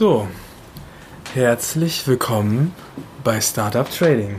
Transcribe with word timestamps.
So, 0.00 0.26
herzlich 1.34 2.06
willkommen 2.06 2.74
bei 3.22 3.38
Startup 3.42 3.86
Trading. 3.86 4.36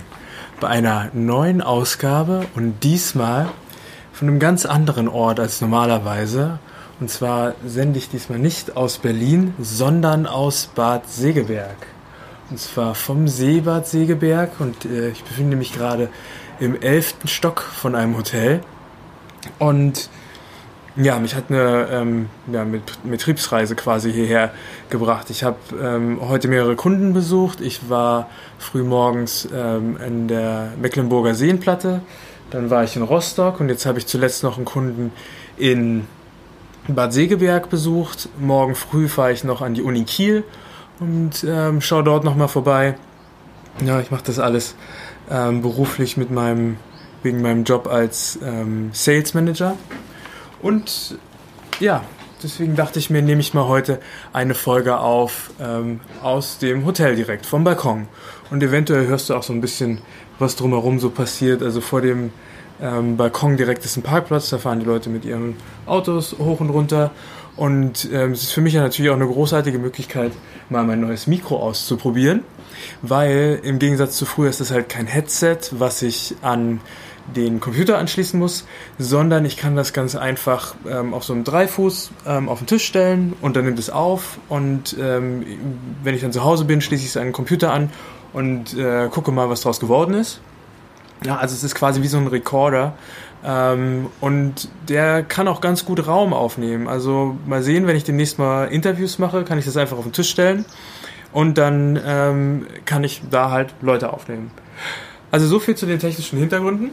Bei 0.59 0.69
einer 0.69 1.11
neuen 1.13 1.61
Ausgabe 1.61 2.47
und 2.55 2.83
diesmal 2.83 3.47
von 4.11 4.27
einem 4.27 4.39
ganz 4.39 4.65
anderen 4.65 5.07
Ort 5.07 5.39
als 5.39 5.61
normalerweise. 5.61 6.57
Und 6.99 7.11
zwar 7.11 7.53
sende 7.63 7.99
ich 7.99 8.09
diesmal 8.09 8.39
nicht 8.39 8.75
aus 8.75 8.97
Berlin, 8.97 9.53
sondern 9.59 10.25
aus 10.25 10.65
Bad 10.65 11.07
Segeberg. 11.07 11.77
Und 12.49 12.59
zwar 12.59 12.95
vom 12.95 13.27
Seebad 13.27 13.85
Segeberg 13.85 14.59
und 14.59 14.85
äh, 14.85 15.09
ich 15.09 15.23
befinde 15.23 15.57
mich 15.57 15.73
gerade 15.73 16.09
im 16.59 16.81
elften 16.81 17.27
Stock 17.27 17.61
von 17.61 17.93
einem 17.93 18.17
Hotel. 18.17 18.61
Und 19.59 20.09
ja, 20.95 21.19
mich 21.19 21.35
hat 21.35 21.45
eine 21.49 21.87
ähm, 21.91 22.29
ja, 22.51 22.65
mit 22.65 22.81
Betriebsreise 23.03 23.75
quasi 23.75 24.11
hierher 24.11 24.51
gebracht. 24.89 25.29
Ich 25.29 25.43
habe 25.43 25.57
ähm, 25.81 26.19
heute 26.21 26.47
mehrere 26.47 26.75
Kunden 26.75 27.13
besucht. 27.13 27.61
Ich 27.61 27.89
war 27.89 28.29
früh 28.59 28.83
morgens 28.83 29.47
ähm, 29.53 29.97
in 30.05 30.27
der 30.27 30.73
Mecklenburger 30.81 31.33
Seenplatte, 31.33 32.01
dann 32.49 32.69
war 32.69 32.83
ich 32.83 32.95
in 32.95 33.03
Rostock 33.03 33.59
und 33.61 33.69
jetzt 33.69 33.85
habe 33.85 33.99
ich 33.99 34.07
zuletzt 34.07 34.43
noch 34.43 34.57
einen 34.57 34.65
Kunden 34.65 35.13
in 35.57 36.05
Bad 36.87 37.13
Segeberg 37.13 37.69
besucht. 37.69 38.27
Morgen 38.39 38.75
früh 38.75 39.07
fahre 39.07 39.31
ich 39.31 39.43
noch 39.43 39.61
an 39.61 39.73
die 39.73 39.81
Uni 39.81 40.03
Kiel 40.03 40.43
und 40.99 41.45
ähm, 41.47 41.79
schaue 41.79 42.03
dort 42.03 42.25
nochmal 42.25 42.49
vorbei. 42.49 42.95
Ja, 43.85 44.01
ich 44.01 44.11
mache 44.11 44.23
das 44.25 44.39
alles 44.39 44.75
ähm, 45.29 45.61
beruflich 45.61 46.17
mit 46.17 46.31
meinem, 46.31 46.75
wegen 47.23 47.41
meinem 47.41 47.63
Job 47.63 47.87
als 47.87 48.37
ähm, 48.43 48.89
Sales 48.91 49.33
Manager. 49.33 49.77
Und 50.61 51.17
ja, 51.79 52.03
deswegen 52.43 52.75
dachte 52.75 52.99
ich 52.99 53.09
mir, 53.09 53.21
nehme 53.21 53.41
ich 53.41 53.53
mal 53.53 53.67
heute 53.67 53.99
eine 54.33 54.53
Folge 54.53 54.99
auf 54.99 55.51
ähm, 55.59 55.99
aus 56.21 56.57
dem 56.57 56.85
Hotel 56.85 57.15
direkt, 57.15 57.45
vom 57.45 57.63
Balkon. 57.63 58.07
Und 58.49 58.61
eventuell 58.61 59.07
hörst 59.07 59.29
du 59.29 59.35
auch 59.35 59.43
so 59.43 59.53
ein 59.53 59.61
bisschen, 59.61 59.99
was 60.39 60.55
drumherum 60.55 60.99
so 60.99 61.09
passiert. 61.09 61.61
Also 61.63 61.81
vor 61.81 62.01
dem 62.01 62.31
ähm, 62.81 63.17
Balkon 63.17 63.57
direkt 63.57 63.85
ist 63.85 63.97
ein 63.97 64.03
Parkplatz, 64.03 64.49
da 64.49 64.57
fahren 64.57 64.79
die 64.79 64.85
Leute 64.85 65.09
mit 65.09 65.25
ihren 65.25 65.55
Autos 65.85 66.35
hoch 66.37 66.59
und 66.59 66.69
runter. 66.69 67.11
Und 67.55 68.09
ähm, 68.11 68.31
es 68.31 68.43
ist 68.43 68.53
für 68.53 68.61
mich 68.61 68.73
ja 68.73 68.81
natürlich 68.81 69.11
auch 69.11 69.15
eine 69.15 69.27
großartige 69.27 69.77
Möglichkeit, 69.77 70.31
mal 70.69 70.83
mein 70.83 71.01
neues 71.01 71.27
Mikro 71.27 71.57
auszuprobieren, 71.57 72.43
weil 73.01 73.59
im 73.63 73.77
Gegensatz 73.77 74.15
zu 74.17 74.25
früher 74.25 74.49
ist 74.49 74.61
das 74.61 74.71
halt 74.71 74.89
kein 74.89 75.05
Headset, 75.05 75.57
was 75.71 76.01
ich 76.01 76.35
an 76.41 76.79
den 77.35 77.59
Computer 77.59 77.97
anschließen 77.97 78.39
muss, 78.39 78.65
sondern 78.97 79.45
ich 79.45 79.57
kann 79.57 79.75
das 79.75 79.93
ganz 79.93 80.15
einfach 80.15 80.75
ähm, 80.89 81.13
auf 81.13 81.23
so 81.23 81.33
einem 81.33 81.43
Dreifuß 81.43 82.11
ähm, 82.27 82.49
auf 82.49 82.59
den 82.59 82.67
Tisch 82.67 82.85
stellen 82.85 83.33
und 83.41 83.55
dann 83.55 83.65
nimmt 83.65 83.79
es 83.79 83.89
auf 83.89 84.39
und 84.49 84.95
ähm, 84.99 85.45
wenn 86.03 86.15
ich 86.15 86.21
dann 86.21 86.31
zu 86.31 86.43
Hause 86.43 86.65
bin, 86.65 86.81
schließe 86.81 87.03
ich 87.03 87.09
es 87.09 87.17
an 87.17 87.25
den 87.25 87.33
Computer 87.33 87.71
an 87.71 87.89
und 88.33 88.77
äh, 88.77 89.07
gucke 89.09 89.31
mal, 89.31 89.49
was 89.49 89.61
daraus 89.61 89.79
geworden 89.79 90.13
ist. 90.13 90.41
Ja, 91.23 91.37
also 91.37 91.53
es 91.53 91.63
ist 91.63 91.75
quasi 91.75 92.01
wie 92.01 92.07
so 92.07 92.17
ein 92.17 92.27
Recorder 92.27 92.93
ähm, 93.45 94.07
und 94.19 94.69
der 94.89 95.23
kann 95.23 95.47
auch 95.47 95.61
ganz 95.61 95.85
gut 95.85 96.07
Raum 96.07 96.33
aufnehmen. 96.33 96.87
Also 96.87 97.37
mal 97.45 97.61
sehen, 97.61 97.87
wenn 97.87 97.95
ich 97.95 98.03
demnächst 98.03 98.39
mal 98.39 98.65
Interviews 98.65 99.19
mache, 99.19 99.43
kann 99.43 99.57
ich 99.57 99.65
das 99.65 99.77
einfach 99.77 99.97
auf 99.97 100.03
den 100.03 100.13
Tisch 100.13 100.29
stellen 100.29 100.65
und 101.31 101.57
dann 101.57 101.99
ähm, 102.03 102.67
kann 102.85 103.03
ich 103.03 103.21
da 103.29 103.51
halt 103.51 103.73
Leute 103.81 104.11
aufnehmen. 104.11 104.51
Also 105.31 105.47
so 105.47 105.59
viel 105.59 105.75
zu 105.75 105.85
den 105.85 105.99
technischen 105.99 106.37
Hintergründen. 106.37 106.91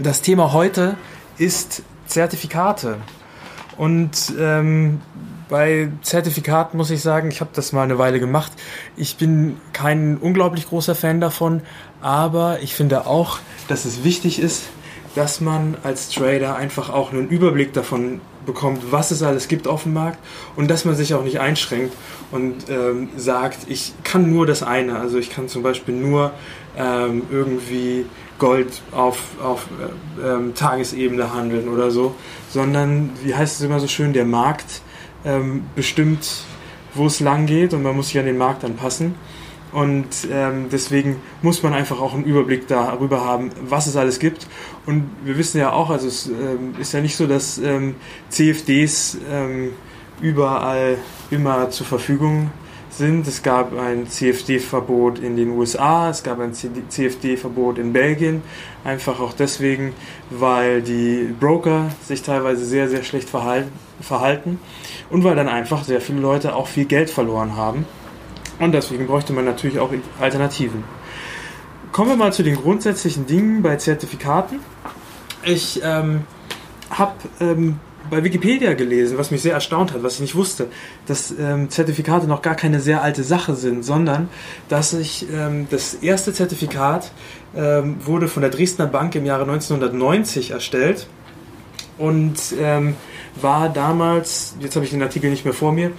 Das 0.00 0.22
Thema 0.22 0.52
heute 0.52 0.96
ist 1.38 1.82
Zertifikate. 2.06 2.98
Und 3.76 4.32
ähm, 4.38 5.00
bei 5.48 5.90
Zertifikaten 6.02 6.76
muss 6.76 6.90
ich 6.90 7.00
sagen, 7.00 7.30
ich 7.30 7.40
habe 7.40 7.50
das 7.54 7.72
mal 7.72 7.84
eine 7.84 7.96
Weile 7.96 8.18
gemacht. 8.18 8.50
Ich 8.96 9.16
bin 9.18 9.56
kein 9.72 10.16
unglaublich 10.16 10.68
großer 10.68 10.96
Fan 10.96 11.20
davon, 11.20 11.62
aber 12.00 12.60
ich 12.60 12.74
finde 12.74 13.06
auch, 13.06 13.38
dass 13.68 13.84
es 13.84 14.02
wichtig 14.02 14.40
ist, 14.40 14.64
dass 15.14 15.40
man 15.40 15.76
als 15.82 16.08
Trader 16.08 16.56
einfach 16.56 16.90
auch 16.90 17.12
einen 17.12 17.28
Überblick 17.28 17.72
davon 17.72 18.20
bekommt, 18.46 18.92
was 18.92 19.10
es 19.10 19.22
alles 19.22 19.48
gibt 19.48 19.66
auf 19.66 19.84
dem 19.84 19.94
Markt 19.94 20.18
und 20.56 20.70
dass 20.70 20.84
man 20.84 20.94
sich 20.96 21.14
auch 21.14 21.24
nicht 21.24 21.40
einschränkt 21.40 21.94
und 22.30 22.68
ähm, 22.68 23.08
sagt, 23.16 23.58
ich 23.68 23.92
kann 24.02 24.30
nur 24.30 24.46
das 24.46 24.62
eine. 24.62 24.98
Also 24.98 25.18
ich 25.18 25.30
kann 25.30 25.48
zum 25.48 25.62
Beispiel 25.62 25.94
nur 25.94 26.32
ähm, 26.76 27.22
irgendwie 27.30 28.06
Gold 28.38 28.82
auf, 28.92 29.22
auf 29.42 29.66
äh, 30.20 30.26
ähm, 30.26 30.54
Tagesebene 30.54 31.32
handeln 31.32 31.68
oder 31.68 31.90
so, 31.90 32.14
sondern, 32.50 33.10
wie 33.22 33.34
heißt 33.34 33.60
es 33.60 33.62
immer 33.64 33.80
so 33.80 33.86
schön, 33.86 34.12
der 34.12 34.24
Markt 34.24 34.82
ähm, 35.24 35.64
bestimmt, 35.74 36.28
wo 36.94 37.06
es 37.06 37.20
lang 37.20 37.46
geht 37.46 37.72
und 37.74 37.82
man 37.82 37.96
muss 37.96 38.08
sich 38.08 38.18
an 38.18 38.26
den 38.26 38.38
Markt 38.38 38.64
anpassen. 38.64 39.14
Und 39.74 40.28
ähm, 40.30 40.66
deswegen 40.70 41.16
muss 41.42 41.64
man 41.64 41.74
einfach 41.74 42.00
auch 42.00 42.14
einen 42.14 42.22
Überblick 42.22 42.68
darüber 42.68 43.24
haben, 43.24 43.50
was 43.68 43.88
es 43.88 43.96
alles 43.96 44.20
gibt. 44.20 44.46
Und 44.86 45.10
wir 45.24 45.36
wissen 45.36 45.58
ja 45.58 45.72
auch, 45.72 45.90
also 45.90 46.06
es 46.06 46.28
ähm, 46.28 46.76
ist 46.78 46.92
ja 46.92 47.00
nicht 47.00 47.16
so, 47.16 47.26
dass 47.26 47.58
ähm, 47.58 47.96
CFDs 48.28 49.18
ähm, 49.28 49.72
überall 50.20 50.96
immer 51.32 51.70
zur 51.70 51.86
Verfügung 51.86 52.52
sind. 52.88 53.26
Es 53.26 53.42
gab 53.42 53.76
ein 53.76 54.06
CFD-Verbot 54.06 55.18
in 55.18 55.36
den 55.36 55.50
USA, 55.50 56.08
es 56.08 56.22
gab 56.22 56.38
ein 56.38 56.54
CFD-Verbot 56.54 57.78
in 57.78 57.92
Belgien, 57.92 58.42
einfach 58.84 59.18
auch 59.18 59.32
deswegen, 59.32 59.92
weil 60.30 60.82
die 60.82 61.34
Broker 61.40 61.90
sich 62.06 62.22
teilweise 62.22 62.64
sehr, 62.64 62.88
sehr 62.88 63.02
schlecht 63.02 63.28
verhalten 63.28 64.60
und 65.10 65.24
weil 65.24 65.34
dann 65.34 65.48
einfach 65.48 65.82
sehr 65.82 66.00
viele 66.00 66.20
Leute 66.20 66.54
auch 66.54 66.68
viel 66.68 66.84
Geld 66.84 67.10
verloren 67.10 67.56
haben. 67.56 67.86
Und 68.58 68.72
deswegen 68.72 69.06
bräuchte 69.06 69.32
man 69.32 69.44
natürlich 69.44 69.78
auch 69.78 69.90
Alternativen. 70.20 70.84
Kommen 71.92 72.10
wir 72.10 72.16
mal 72.16 72.32
zu 72.32 72.42
den 72.42 72.56
grundsätzlichen 72.56 73.26
Dingen 73.26 73.62
bei 73.62 73.76
Zertifikaten. 73.76 74.58
Ich 75.44 75.80
ähm, 75.84 76.22
habe 76.90 77.12
ähm, 77.40 77.78
bei 78.10 78.22
Wikipedia 78.22 78.74
gelesen, 78.74 79.18
was 79.18 79.30
mich 79.30 79.42
sehr 79.42 79.54
erstaunt 79.54 79.92
hat, 79.92 80.02
was 80.02 80.14
ich 80.14 80.20
nicht 80.20 80.34
wusste, 80.34 80.68
dass 81.06 81.34
ähm, 81.38 81.70
Zertifikate 81.70 82.26
noch 82.26 82.42
gar 82.42 82.54
keine 82.54 82.80
sehr 82.80 83.02
alte 83.02 83.24
Sache 83.24 83.54
sind, 83.54 83.84
sondern 83.84 84.28
dass 84.68 84.92
ich 84.92 85.26
ähm, 85.32 85.66
das 85.70 85.94
erste 85.94 86.32
Zertifikat 86.32 87.12
ähm, 87.56 87.96
wurde 88.04 88.28
von 88.28 88.42
der 88.42 88.50
Dresdner 88.50 88.86
Bank 88.86 89.14
im 89.14 89.24
Jahre 89.24 89.42
1990 89.42 90.50
erstellt 90.50 91.06
und 91.98 92.36
ähm, 92.60 92.96
war 93.40 93.68
damals, 93.68 94.56
jetzt 94.60 94.76
habe 94.76 94.84
ich 94.84 94.90
den 94.90 95.02
Artikel 95.02 95.30
nicht 95.30 95.44
mehr 95.44 95.54
vor 95.54 95.72
mir, 95.72 95.92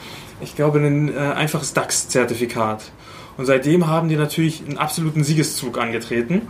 ich 0.46 0.56
glaube 0.56 0.80
ein 0.80 1.14
äh, 1.14 1.18
einfaches 1.18 1.74
DAX-Zertifikat. 1.74 2.92
Und 3.36 3.46
seitdem 3.46 3.88
haben 3.88 4.08
die 4.08 4.16
natürlich 4.16 4.64
einen 4.66 4.78
absoluten 4.78 5.24
Siegeszug 5.24 5.78
angetreten. 5.78 6.44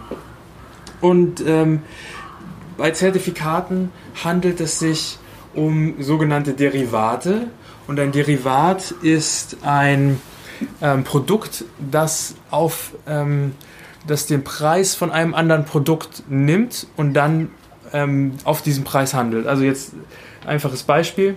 Und 1.01 1.41
ähm, 1.45 1.81
bei 2.77 2.91
Zertifikaten 2.91 3.91
handelt 4.23 4.59
es 4.59 4.79
sich 4.79 5.17
um 5.53 5.95
sogenannte 6.03 6.53
Derivate. 6.53 7.47
Und 7.87 7.99
ein 7.99 8.11
Derivat 8.11 8.91
ist 9.01 9.57
ein 9.63 10.19
ähm, 10.81 11.03
Produkt, 11.03 11.63
das 11.79 12.35
auf 12.51 12.91
ähm, 13.07 13.53
das 14.05 14.27
den 14.27 14.43
Preis 14.43 14.93
von 14.93 15.09
einem 15.09 15.33
anderen 15.33 15.65
Produkt 15.65 16.23
nimmt 16.29 16.85
und 16.95 17.13
dann 17.13 17.49
ähm, 17.93 18.33
auf 18.43 18.61
diesen 18.61 18.83
Preis 18.83 19.13
handelt. 19.13 19.47
Also 19.47 19.63
jetzt 19.63 19.93
einfaches 20.45 20.83
Beispiel. 20.83 21.35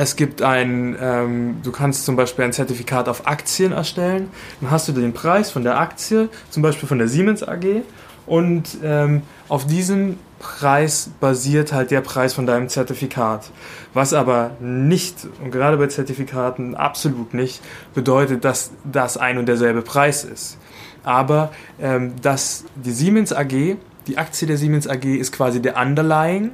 Es 0.00 0.14
gibt 0.14 0.42
ein, 0.42 0.96
ähm, 1.02 1.56
du 1.64 1.72
kannst 1.72 2.04
zum 2.04 2.14
Beispiel 2.14 2.44
ein 2.44 2.52
Zertifikat 2.52 3.08
auf 3.08 3.26
Aktien 3.26 3.72
erstellen. 3.72 4.30
Dann 4.60 4.70
hast 4.70 4.86
du 4.86 4.92
den 4.92 5.12
Preis 5.12 5.50
von 5.50 5.64
der 5.64 5.80
Aktie, 5.80 6.28
zum 6.50 6.62
Beispiel 6.62 6.88
von 6.88 6.98
der 6.98 7.08
Siemens 7.08 7.42
AG. 7.42 7.82
Und 8.24 8.78
ähm, 8.84 9.22
auf 9.48 9.66
diesem 9.66 10.16
Preis 10.38 11.10
basiert 11.18 11.72
halt 11.72 11.90
der 11.90 12.00
Preis 12.00 12.32
von 12.32 12.46
deinem 12.46 12.68
Zertifikat. 12.68 13.50
Was 13.92 14.12
aber 14.12 14.52
nicht, 14.60 15.26
und 15.42 15.50
gerade 15.50 15.76
bei 15.78 15.88
Zertifikaten 15.88 16.76
absolut 16.76 17.34
nicht, 17.34 17.60
bedeutet, 17.92 18.44
dass 18.44 18.70
das 18.84 19.16
ein 19.16 19.36
und 19.36 19.46
derselbe 19.46 19.82
Preis 19.82 20.22
ist. 20.22 20.58
Aber 21.02 21.50
ähm, 21.80 22.12
dass 22.22 22.66
die 22.76 22.92
Siemens 22.92 23.32
AG, 23.32 23.74
die 24.06 24.16
Aktie 24.16 24.46
der 24.46 24.58
Siemens 24.58 24.86
AG 24.86 25.02
ist 25.06 25.32
quasi 25.32 25.60
der 25.60 25.76
Underlying, 25.76 26.52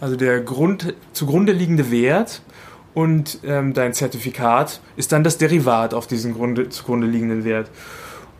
also 0.00 0.16
der 0.16 0.40
Grund, 0.40 0.92
zugrunde 1.12 1.52
liegende 1.52 1.92
Wert 1.92 2.42
und 2.94 3.38
ähm, 3.44 3.72
dein 3.72 3.94
Zertifikat 3.94 4.80
ist 4.96 5.12
dann 5.12 5.24
das 5.24 5.38
Derivat 5.38 5.94
auf 5.94 6.06
diesen 6.06 6.34
Grunde, 6.34 6.68
zugrunde 6.68 7.06
liegenden 7.06 7.44
Wert. 7.44 7.70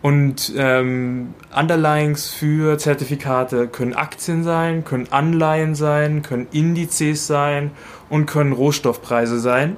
Und 0.02 0.52
ähm, 0.56 1.34
Underlyings 1.54 2.30
für 2.30 2.78
Zertifikate 2.78 3.68
können 3.68 3.94
Aktien 3.94 4.42
sein, 4.44 4.84
können 4.84 5.08
Anleihen 5.10 5.74
sein, 5.74 6.22
können 6.22 6.48
Indizes 6.52 7.26
sein 7.26 7.70
und 8.08 8.26
können 8.26 8.52
Rohstoffpreise 8.52 9.38
sein. 9.38 9.76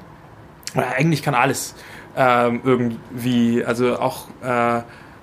Oder 0.77 0.93
eigentlich 0.97 1.23
kann 1.23 1.35
alles 1.35 1.75
ähm, 2.17 2.61
irgendwie, 2.65 3.65
also 3.65 3.99
auch 3.99 4.29
äh, 4.43 4.83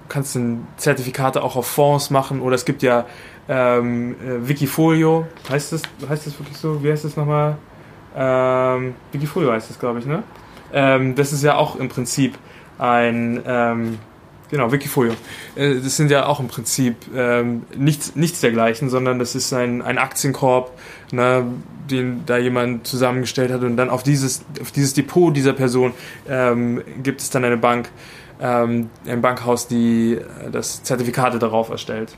kannst 0.09 0.35
du 0.35 0.57
Zertifikate 0.77 1.43
auch 1.43 1.55
auf 1.55 1.67
Fonds 1.67 2.09
machen 2.09 2.41
oder 2.41 2.55
es 2.55 2.65
gibt 2.65 2.83
ja 2.83 3.05
ähm, 3.47 4.15
äh, 4.15 4.47
Wikifolio, 4.47 5.27
heißt 5.49 5.71
das, 5.71 5.83
heißt 6.07 6.27
das 6.27 6.37
wirklich 6.39 6.57
so? 6.57 6.83
Wie 6.83 6.91
heißt 6.91 7.05
das 7.05 7.15
nochmal? 7.15 7.57
Ähm, 8.15 8.95
Wikifolio 9.11 9.51
heißt 9.51 9.69
das, 9.69 9.79
glaube 9.79 9.99
ich, 9.99 10.05
ne? 10.05 10.23
Ähm, 10.73 11.15
das 11.15 11.33
ist 11.33 11.43
ja 11.43 11.55
auch 11.55 11.75
im 11.75 11.89
Prinzip 11.89 12.37
ein, 12.77 13.41
ähm, 13.45 13.99
genau, 14.49 14.71
Wikifolio. 14.71 15.13
Äh, 15.55 15.75
das 15.75 15.97
sind 15.97 16.11
ja 16.11 16.25
auch 16.25 16.39
im 16.39 16.47
Prinzip 16.47 16.95
ähm, 17.15 17.63
nichts, 17.75 18.15
nichts 18.15 18.41
dergleichen, 18.41 18.89
sondern 18.89 19.19
das 19.19 19.35
ist 19.35 19.53
ein, 19.53 19.81
ein 19.81 19.97
Aktienkorb, 19.97 20.71
ne, 21.11 21.45
den 21.89 22.23
da 22.25 22.37
jemand 22.37 22.85
zusammengestellt 22.85 23.51
hat 23.51 23.61
und 23.61 23.77
dann 23.77 23.89
auf 23.89 24.03
dieses, 24.03 24.45
auf 24.61 24.71
dieses 24.71 24.93
Depot 24.93 25.35
dieser 25.35 25.53
Person 25.53 25.93
ähm, 26.27 26.83
gibt 27.01 27.21
es 27.21 27.29
dann 27.29 27.43
eine 27.43 27.57
Bank, 27.57 27.89
ähm, 28.41 28.89
ein 29.07 29.21
Bankhaus, 29.21 29.67
die 29.67 30.13
äh, 30.13 30.51
das 30.51 30.83
Zertifikate 30.83 31.39
darauf 31.39 31.69
erstellt. 31.69 32.15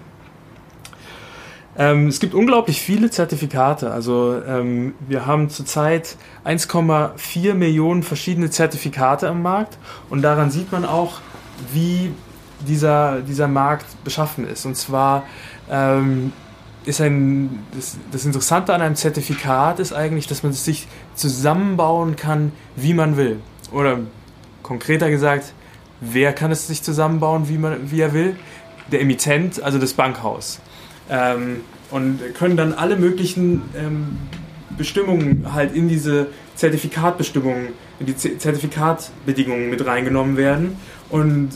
Ähm, 1.77 2.07
es 2.07 2.19
gibt 2.19 2.33
unglaublich 2.33 2.81
viele 2.81 3.09
Zertifikate. 3.09 3.91
Also 3.91 4.41
ähm, 4.45 4.93
wir 5.07 5.25
haben 5.25 5.49
zurzeit 5.49 6.17
1,4 6.45 7.53
Millionen 7.53 8.03
verschiedene 8.03 8.49
Zertifikate 8.49 9.29
am 9.29 9.41
Markt 9.41 9.77
und 10.09 10.21
daran 10.21 10.51
sieht 10.51 10.71
man 10.71 10.85
auch, 10.85 11.21
wie 11.73 12.11
dieser, 12.67 13.21
dieser 13.21 13.47
Markt 13.47 13.85
beschaffen 14.03 14.47
ist. 14.47 14.65
Und 14.65 14.75
zwar 14.75 15.23
ähm, 15.69 16.33
ist 16.85 16.99
ein, 16.99 17.63
das, 17.73 17.97
das, 18.11 18.25
Interessante 18.25 18.73
an 18.73 18.81
einem 18.81 18.95
Zertifikat 18.95 19.79
ist 19.79 19.93
eigentlich, 19.93 20.27
dass 20.27 20.43
man 20.43 20.51
es 20.51 20.65
sich 20.65 20.87
zusammenbauen 21.15 22.15
kann, 22.15 22.51
wie 22.75 22.93
man 22.93 23.17
will. 23.17 23.39
Oder 23.71 23.99
konkreter 24.63 25.09
gesagt, 25.09 25.53
wer 26.01 26.33
kann 26.33 26.51
es 26.51 26.67
sich 26.67 26.83
zusammenbauen, 26.83 27.47
wie, 27.47 27.57
man, 27.57 27.91
wie 27.91 28.01
er 28.01 28.13
will? 28.13 28.35
Der 28.91 29.01
Emittent, 29.01 29.61
also 29.61 29.77
das 29.77 29.93
Bankhaus. 29.93 30.59
Ähm, 31.11 31.61
und 31.91 32.19
können 32.35 32.55
dann 32.55 32.73
alle 32.73 32.95
möglichen 32.95 33.61
ähm, 33.77 34.17
Bestimmungen 34.77 35.53
halt 35.53 35.75
in 35.75 35.89
diese 35.89 36.27
Zertifikatbestimmungen, 36.55 37.69
in 37.99 38.05
die 38.05 38.15
Zertifikatbedingungen 38.15 39.69
mit 39.69 39.85
reingenommen 39.85 40.37
werden. 40.37 40.77
Und 41.09 41.49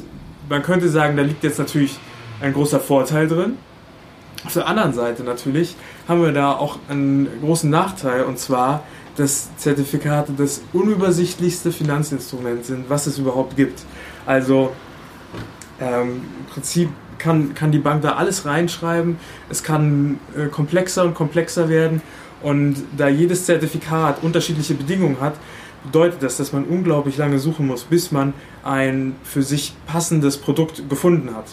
man 0.50 0.62
könnte 0.62 0.90
sagen, 0.90 1.16
da 1.16 1.24
liegt 1.24 1.44
jetzt 1.44 1.58
natürlich 1.58 1.98
ein 2.42 2.54
großer 2.54 2.80
Vorteil 2.80 3.28
drin. 3.28 3.58
Auf 4.46 4.54
der 4.54 4.68
anderen 4.68 4.94
Seite 4.94 5.24
natürlich 5.24 5.76
haben 6.08 6.22
wir 6.22 6.32
da 6.32 6.52
auch 6.52 6.78
einen 6.88 7.28
großen 7.42 7.70
Nachteil 7.70 8.24
und 8.24 8.38
zwar, 8.38 8.84
dass 9.16 9.56
Zertifikate 9.58 10.34
das 10.34 10.62
unübersichtlichste 10.74 11.72
Finanzinstrument 11.72 12.66
sind, 12.66 12.90
was 12.90 13.08
es 13.08 13.18
überhaupt 13.18 13.56
gibt. 13.56 13.84
Also 14.26 14.74
ähm, 15.80 16.22
im 16.40 16.46
Prinzip 16.54 16.90
kann, 17.18 17.54
kann 17.54 17.72
die 17.72 17.80
Bank 17.80 18.02
da 18.02 18.14
alles 18.14 18.46
reinschreiben. 18.46 19.18
Es 19.50 19.64
kann 19.64 20.20
äh, 20.38 20.48
komplexer 20.48 21.04
und 21.04 21.14
komplexer 21.14 21.70
werden. 21.70 22.02
Und 22.42 22.76
da 22.98 23.08
jedes 23.08 23.46
Zertifikat 23.46 24.22
unterschiedliche 24.22 24.76
Bedingungen 24.76 25.20
hat, 25.20 25.34
bedeutet 25.86 26.22
das, 26.22 26.38
dass 26.38 26.52
man 26.52 26.66
unglaublich 26.66 27.18
lange 27.18 27.40
suchen 27.40 27.68
muss, 27.68 27.84
bis 27.84 28.12
man 28.12 28.34
ein 28.64 29.16
für 29.24 29.44
sich 29.44 29.74
passendes 29.86 30.38
Produkt 30.38 30.90
gefunden 30.90 31.36
hat. 31.36 31.46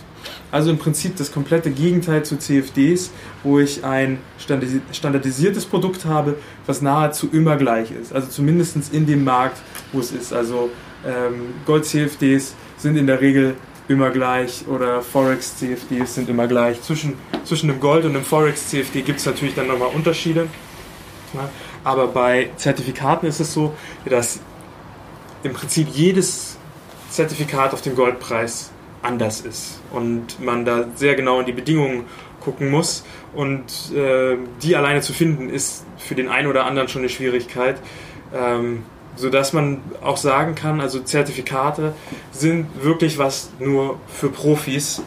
Also 0.51 0.71
im 0.71 0.79
Prinzip 0.79 1.17
das 1.17 1.33
komplette 1.33 1.71
Gegenteil 1.71 2.25
zu 2.25 2.39
CFDs, 2.39 3.11
wo 3.43 3.59
ich 3.59 3.85
ein 3.85 4.19
standardisiertes 4.39 5.67
Produkt 5.67 6.05
habe, 6.05 6.37
was 6.67 6.83
nahezu 6.83 7.29
immer 7.33 7.57
gleich 7.57 7.91
ist. 7.91 8.13
Also 8.13 8.29
zumindest 8.29 8.77
in 8.93 9.07
dem 9.07 9.25
Markt, 9.25 9.59
wo 9.93 10.01
es 10.01 10.13
ist. 10.13 10.33
Also 10.33 10.71
ähm, 11.07 11.55
Gold-CFDs 11.67 12.55
sind 12.79 12.97
in 12.97 13.07
der 13.07 13.21
Regel 13.21 13.55
immer 13.89 14.11
gleich 14.11 14.65
oder 14.69 15.03
Forex-CFDs 15.03 16.15
sind 16.15 16.29
immer 16.29 16.47
gleich. 16.47 16.81
Zwischen, 16.83 17.15
zwischen 17.45 17.69
dem 17.69 17.81
Gold 17.81 18.05
und 18.05 18.15
dem 18.15 18.25
Forex-CFD 18.25 19.03
gibt 19.03 19.19
es 19.19 19.27
natürlich 19.27 19.55
dann 19.55 19.67
nochmal 19.67 19.89
Unterschiede. 19.89 20.49
Ja, 21.35 21.49
aber 21.85 22.09
bei 22.09 22.51
Zertifikaten 22.57 23.27
ist 23.27 23.41
es 23.41 23.53
so, 23.53 23.75
dass 24.05 24.41
im 25.43 25.53
Prinzip 25.53 25.89
jedes 25.93 26.57
Zertifikat 27.11 27.73
auf 27.73 27.83
dem 27.83 27.97
Goldpreis 27.97 28.71
anders 29.03 29.41
ist 29.41 29.81
und 29.91 30.41
man 30.41 30.65
da 30.65 30.85
sehr 30.95 31.15
genau 31.15 31.41
in 31.41 31.47
die 31.47 31.53
Bedingungen 31.53 32.05
gucken 32.41 32.71
muss 32.71 33.05
und 33.35 33.93
äh, 33.95 34.37
die 34.63 34.77
alleine 34.77 35.01
zu 35.01 35.13
finden 35.13 35.49
ist 35.49 35.85
für 35.97 36.15
den 36.15 36.29
einen 36.29 36.49
oder 36.49 36.67
anderen 36.67 36.89
schon 36.89 37.03
eine 37.03 37.09
Schwierigkeit. 37.09 37.77
Ähm, 38.35 38.85
sodass 39.17 39.53
man 39.53 39.83
auch 40.03 40.17
sagen 40.17 40.55
kann, 40.55 40.81
also 40.81 41.01
Zertifikate 41.01 41.95
sind 42.33 42.67
wirklich 42.83 43.19
was 43.19 43.51
nur 43.59 43.99
für 44.09 44.31
Profis. 44.31 45.03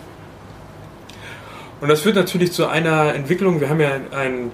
Und 1.81 1.89
das 1.89 2.01
führt 2.01 2.15
natürlich 2.15 2.51
zu 2.51 2.67
einer 2.67 3.13
Entwicklung. 3.13 3.59
Wir 3.59 3.69
haben 3.69 3.79
ja 3.79 3.91
ein, 4.11 4.51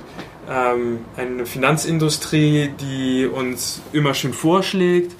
ähm, 0.49 0.99
eine 1.17 1.45
Finanzindustrie, 1.45 2.71
die 2.79 3.25
uns 3.25 3.81
immer 3.93 4.13
schön 4.13 4.33
vorschlägt, 4.33 5.15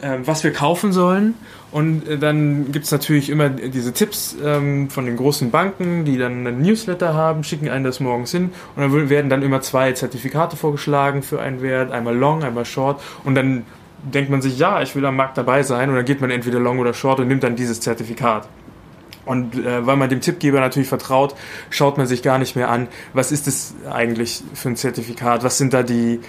äh, 0.00 0.18
was 0.24 0.44
wir 0.44 0.52
kaufen 0.52 0.92
sollen. 0.92 1.34
Und 1.72 2.06
äh, 2.06 2.18
dann 2.18 2.70
gibt 2.70 2.84
es 2.84 2.92
natürlich 2.92 3.30
immer 3.30 3.48
diese 3.48 3.92
Tipps 3.92 4.36
ähm, 4.44 4.90
von 4.90 5.06
den 5.06 5.16
großen 5.16 5.50
Banken, 5.50 6.04
die 6.04 6.18
dann 6.18 6.46
ein 6.46 6.60
Newsletter 6.60 7.14
haben, 7.14 7.42
schicken 7.44 7.68
einen 7.70 7.84
das 7.84 7.98
morgens 7.98 8.30
hin 8.30 8.52
und 8.76 8.82
dann 8.82 9.08
werden 9.08 9.30
dann 9.30 9.42
immer 9.42 9.62
zwei 9.62 9.92
Zertifikate 9.92 10.56
vorgeschlagen 10.56 11.22
für 11.22 11.40
einen 11.40 11.62
Wert, 11.62 11.90
einmal 11.90 12.14
Long, 12.14 12.44
einmal 12.44 12.66
Short 12.66 13.02
und 13.24 13.34
dann 13.34 13.64
denkt 14.02 14.30
man 14.30 14.42
sich, 14.42 14.58
ja, 14.58 14.82
ich 14.82 14.94
will 14.94 15.06
am 15.06 15.16
Markt 15.16 15.38
dabei 15.38 15.62
sein 15.62 15.88
und 15.88 15.96
dann 15.96 16.04
geht 16.04 16.20
man 16.20 16.30
entweder 16.30 16.60
Long 16.60 16.78
oder 16.78 16.92
Short 16.92 17.20
und 17.20 17.28
nimmt 17.28 17.42
dann 17.42 17.56
dieses 17.56 17.80
Zertifikat. 17.80 18.48
Und 19.24 19.54
äh, 19.54 19.86
weil 19.86 19.96
man 19.96 20.10
dem 20.10 20.20
Tippgeber 20.20 20.60
natürlich 20.60 20.88
vertraut, 20.88 21.34
schaut 21.70 21.96
man 21.96 22.06
sich 22.06 22.22
gar 22.22 22.38
nicht 22.38 22.56
mehr 22.56 22.68
an, 22.68 22.88
was 23.14 23.30
ist 23.30 23.46
es 23.46 23.74
eigentlich 23.88 24.42
für 24.52 24.70
ein 24.70 24.76
Zertifikat, 24.76 25.44
was 25.44 25.58
sind 25.58 25.72
da 25.72 25.84
die, 25.84 26.20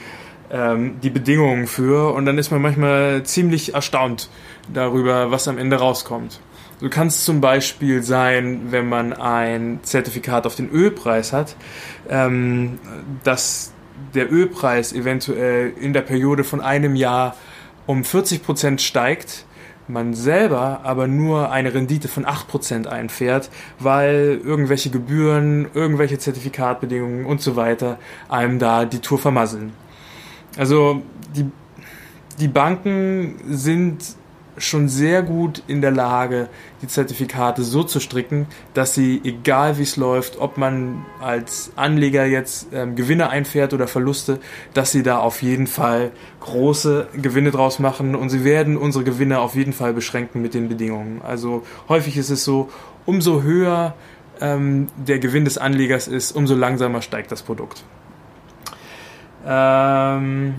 ähm, 0.54 1.00
die 1.02 1.10
Bedingungen 1.10 1.68
für 1.68 2.14
und 2.14 2.26
dann 2.26 2.38
ist 2.38 2.52
man 2.52 2.62
manchmal 2.62 3.24
ziemlich 3.24 3.74
erstaunt 3.74 4.30
darüber, 4.72 5.32
was 5.32 5.48
am 5.48 5.58
Ende 5.58 5.78
rauskommt. 5.78 6.40
Du 6.80 6.90
kannst 6.90 7.26
zum 7.26 7.42
Beispiel 7.42 8.04
sein, 8.04 8.68
wenn 8.70 8.88
man 8.88 9.14
ein 9.14 9.80
Zertifikat 9.84 10.46
auf 10.46 10.56
den 10.56 10.70
Ölpreis 10.70 11.34
hat, 11.34 11.56
ähm, 12.10 12.80
dass 13.24 13.74
der 14.14 14.32
Ölpreis 14.32 14.94
eventuell 14.94 15.74
in 15.80 15.94
der 15.94 16.02
Periode 16.02 16.44
von 16.44 16.62
einem 16.62 16.96
Jahr 16.96 17.36
um 17.88 18.04
40 18.04 18.44
Prozent 18.44 18.82
steigt, 18.82 19.46
man 19.88 20.14
selber 20.14 20.82
aber 20.84 21.08
nur 21.08 21.52
eine 21.52 21.74
Rendite 21.74 22.08
von 22.08 22.26
8% 22.26 22.88
einfährt, 22.88 23.50
weil 23.80 24.40
irgendwelche 24.44 24.90
Gebühren, 24.90 25.68
irgendwelche 25.74 26.20
Zertifikatbedingungen 26.20 27.26
und 27.26 27.42
so 27.42 27.56
weiter 27.56 27.98
einem 28.30 28.60
da 28.60 28.86
die 28.86 29.00
Tour 29.00 29.20
vermasseln. 29.20 29.74
Also 30.58 31.02
die, 31.36 31.46
die 32.40 32.48
Banken 32.48 33.36
sind 33.48 34.04
schon 34.58 34.88
sehr 34.88 35.24
gut 35.24 35.64
in 35.68 35.82
der 35.82 35.92
Lage, 35.92 36.50
die 36.82 36.88
Zertifikate 36.88 37.64
so 37.64 37.84
zu 37.84 38.00
stricken, 38.00 38.48
dass 38.74 38.94
sie, 38.94 39.22
egal 39.24 39.78
wie 39.78 39.84
es 39.84 39.98
läuft, 39.98 40.40
ob 40.40 40.58
man 40.58 41.06
als 41.20 41.72
Anleger 41.76 42.26
jetzt 42.26 42.68
ähm, 42.74 42.96
Gewinne 42.96 43.30
einfährt 43.30 43.74
oder 43.74 43.88
Verluste, 43.88 44.40
dass 44.74 44.92
sie 44.92 45.04
da 45.04 45.20
auf 45.20 45.42
jeden 45.42 45.68
Fall 45.68 46.12
große 46.42 47.08
Gewinne 47.20 47.52
draus 47.52 47.80
machen 47.80 48.16
und 48.16 48.30
sie 48.30 48.44
werden 48.44 48.78
unsere 48.78 49.04
Gewinne 49.04 49.40
auf 49.40 49.56
jeden 49.56 49.74
Fall 49.74 49.94
beschränken 49.94 50.42
mit 50.42 50.54
den 50.54 50.70
Bedingungen. 50.70 51.22
Also 51.24 51.64
häufig 51.90 52.18
ist 52.18 52.30
es 52.30 52.44
so, 52.44 52.70
umso 53.06 53.42
höher 53.42 53.96
ähm, 54.40 54.88
der 54.96 55.20
Gewinn 55.20 55.46
des 55.46 55.58
Anlegers 55.58 56.08
ist, 56.08 56.32
umso 56.32 56.56
langsamer 56.56 57.02
steigt 57.02 57.32
das 57.32 57.42
Produkt. 57.42 57.84
Ähm, 59.46 60.56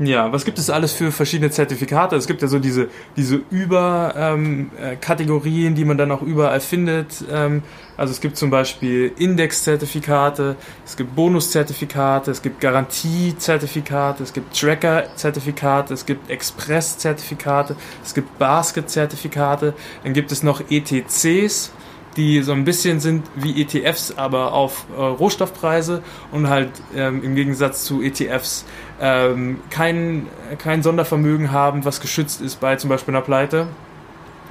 Ja, 0.00 0.32
was 0.32 0.44
gibt 0.44 0.58
es 0.58 0.70
alles 0.70 0.92
für 0.92 1.10
verschiedene 1.10 1.50
Zertifikate? 1.50 2.14
Es 2.14 2.28
gibt 2.28 2.40
ja 2.40 2.46
so 2.46 2.60
diese, 2.60 2.88
diese 3.16 3.40
Überkategorien, 3.50 5.66
ähm, 5.68 5.74
die 5.74 5.84
man 5.84 5.98
dann 5.98 6.12
auch 6.12 6.22
überall 6.22 6.60
findet. 6.60 7.24
Ähm, 7.32 7.64
also 7.96 8.12
es 8.12 8.20
gibt 8.20 8.36
zum 8.36 8.48
Beispiel 8.48 9.10
Index-Zertifikate, 9.18 10.54
es 10.86 10.96
gibt 10.96 11.16
Bonus-Zertifikate, 11.16 12.30
es 12.30 12.42
gibt 12.42 12.60
Garantie-Zertifikate, 12.60 14.22
es 14.22 14.32
gibt 14.32 14.56
Tracker-Zertifikate, 14.56 15.94
es 15.94 16.06
gibt 16.06 16.30
Express-Zertifikate, 16.30 17.74
es 18.04 18.14
gibt 18.14 18.38
Basket-Zertifikate, 18.38 19.74
dann 20.04 20.12
gibt 20.12 20.30
es 20.30 20.44
noch 20.44 20.62
ETCs, 20.70 21.72
die 22.18 22.42
so 22.42 22.52
ein 22.52 22.64
bisschen 22.64 22.98
sind 22.98 23.24
wie 23.36 23.62
ETFs, 23.62 24.12
aber 24.16 24.52
auf 24.52 24.86
äh, 24.94 25.00
Rohstoffpreise 25.00 26.02
und 26.32 26.48
halt 26.48 26.70
ähm, 26.94 27.22
im 27.22 27.36
Gegensatz 27.36 27.84
zu 27.84 28.02
ETFs 28.02 28.64
ähm, 29.00 29.60
kein, 29.70 30.26
kein 30.58 30.82
Sondervermögen 30.82 31.52
haben, 31.52 31.84
was 31.84 32.00
geschützt 32.00 32.42
ist 32.42 32.60
bei 32.60 32.74
zum 32.76 32.90
Beispiel 32.90 33.14
einer 33.14 33.24
Pleite. 33.24 33.68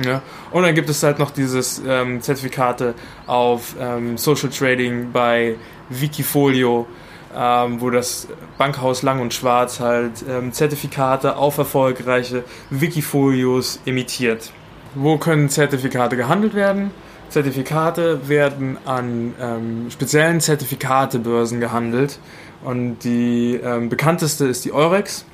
Ja. 0.04 0.22
Und 0.52 0.64
dann 0.64 0.76
gibt 0.76 0.90
es 0.90 1.04
halt 1.04 1.20
noch 1.20 1.32
dieses 1.32 1.82
ähm, 1.86 2.22
Zertifikate 2.22 2.96
auf 3.26 3.76
ähm, 3.80 4.18
Social 4.18 4.50
Trading 4.50 5.12
bei 5.12 5.56
Wikifolio, 5.90 6.88
ähm, 7.36 7.82
wo 7.82 7.90
das 7.90 8.30
Bankhaus 8.58 9.02
Lang 9.02 9.20
und 9.20 9.34
Schwarz 9.34 9.82
halt 9.82 10.24
ähm, 10.30 10.54
Zertifikate 10.54 11.36
auf 11.36 11.58
erfolgreiche 11.58 12.46
Wikifolios 12.70 13.82
emittiert. 13.86 14.54
Wo 14.96 15.18
können 15.18 15.50
Zertifikate 15.50 16.16
gehandelt 16.16 16.54
werden? 16.54 16.92
Zertifikate 17.30 18.30
werden 18.30 18.78
an 18.86 19.34
ähm, 19.40 19.92
speziellen 19.92 20.42
Zertifikatebörsen 20.42 21.60
gehandelt 21.60 22.20
und 22.64 23.00
die 23.04 23.56
ähm, 23.56 23.90
bekannteste 23.90 24.46
ist 24.46 24.66
die 24.66 24.74
Eurex. 24.74 25.26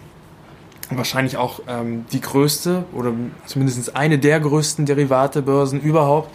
Wahrscheinlich 0.90 1.38
auch 1.38 1.62
ähm, 1.68 2.06
die 2.12 2.22
größte 2.22 2.84
oder 2.94 3.14
zumindest 3.46 3.96
eine 3.96 4.20
der 4.20 4.40
größten 4.40 4.86
Derivatebörsen 4.86 5.82
überhaupt. 5.82 6.30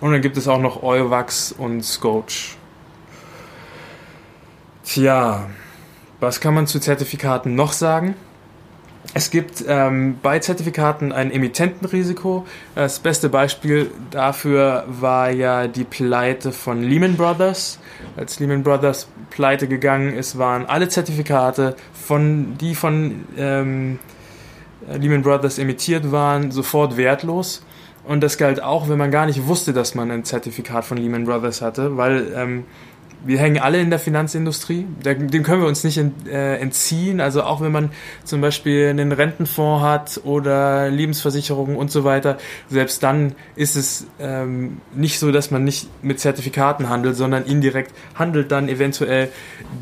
Und 0.00 0.12
dann 0.12 0.20
gibt 0.20 0.36
es 0.36 0.46
auch 0.48 0.58
noch 0.58 0.82
Euwax 0.82 1.52
und 1.56 1.82
Scotch. 1.82 2.56
Tja, 4.84 5.46
was 6.20 6.40
kann 6.40 6.54
man 6.54 6.66
zu 6.66 6.78
Zertifikaten 6.78 7.54
noch 7.54 7.72
sagen? 7.72 8.14
Es 9.16 9.30
gibt 9.30 9.64
ähm, 9.68 10.18
bei 10.20 10.40
Zertifikaten 10.40 11.12
ein 11.12 11.30
Emittentenrisiko. 11.30 12.46
Das 12.74 12.98
beste 12.98 13.28
Beispiel 13.28 13.92
dafür 14.10 14.84
war 14.88 15.30
ja 15.30 15.68
die 15.68 15.84
Pleite 15.84 16.50
von 16.50 16.82
Lehman 16.82 17.16
Brothers. 17.16 17.78
Als 18.16 18.40
Lehman 18.40 18.64
Brothers 18.64 19.06
pleite 19.30 19.68
gegangen 19.68 20.16
ist, 20.16 20.36
waren 20.36 20.66
alle 20.66 20.88
Zertifikate, 20.88 21.76
von, 21.92 22.58
die 22.58 22.74
von 22.74 23.24
ähm, 23.38 24.00
Lehman 24.92 25.22
Brothers 25.22 25.58
emittiert 25.58 26.10
waren, 26.10 26.50
sofort 26.50 26.96
wertlos. 26.96 27.62
Und 28.02 28.20
das 28.20 28.36
galt 28.36 28.60
auch, 28.60 28.88
wenn 28.88 28.98
man 28.98 29.12
gar 29.12 29.26
nicht 29.26 29.46
wusste, 29.46 29.72
dass 29.72 29.94
man 29.94 30.10
ein 30.10 30.24
Zertifikat 30.24 30.84
von 30.84 30.98
Lehman 30.98 31.24
Brothers 31.24 31.62
hatte, 31.62 31.96
weil 31.96 32.32
ähm, 32.34 32.64
wir 33.24 33.38
hängen 33.38 33.60
alle 33.60 33.80
in 33.80 33.90
der 33.90 33.98
Finanzindustrie, 33.98 34.86
dem 35.04 35.42
können 35.42 35.62
wir 35.62 35.68
uns 35.68 35.84
nicht 35.84 35.98
äh, 35.98 36.56
entziehen. 36.56 37.20
Also 37.20 37.42
auch 37.42 37.60
wenn 37.60 37.72
man 37.72 37.90
zum 38.24 38.40
Beispiel 38.40 38.88
einen 38.88 39.12
Rentenfonds 39.12 39.84
hat 39.84 40.20
oder 40.24 40.90
Lebensversicherungen 40.90 41.76
und 41.76 41.90
so 41.90 42.04
weiter, 42.04 42.38
selbst 42.68 43.02
dann 43.02 43.34
ist 43.56 43.76
es 43.76 44.06
ähm, 44.20 44.80
nicht 44.94 45.18
so, 45.18 45.32
dass 45.32 45.50
man 45.50 45.64
nicht 45.64 45.88
mit 46.02 46.20
Zertifikaten 46.20 46.88
handelt, 46.88 47.16
sondern 47.16 47.44
indirekt 47.44 47.92
handelt 48.14 48.52
dann 48.52 48.68
eventuell 48.68 49.28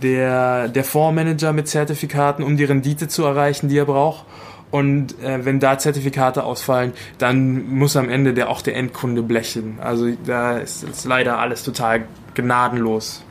der, 0.02 0.68
der 0.68 0.84
Fondsmanager 0.84 1.52
mit 1.52 1.68
Zertifikaten, 1.68 2.44
um 2.44 2.56
die 2.56 2.64
Rendite 2.64 3.08
zu 3.08 3.25
erreichen, 3.25 3.68
die 3.68 3.78
er 3.78 3.87
braucht. 3.87 4.25
Und 4.70 5.22
äh, 5.22 5.44
wenn 5.44 5.61
da 5.61 5.78
Zertifikate 5.78 6.44
ausfallen, 6.44 6.94
dann 7.18 7.68
muss 7.68 7.94
am 7.94 8.08
Ende 8.08 8.32
der 8.32 8.49
auch 8.49 8.62
der 8.62 8.75
Endkunde 8.75 9.22
blechen. 9.22 9.78
Also 9.80 10.11
da 10.25 10.56
ist, 10.56 10.82
ist 10.82 11.04
leider 11.04 11.38
alles 11.38 11.62
total 11.62 12.06
gnadenlos. 12.34 13.24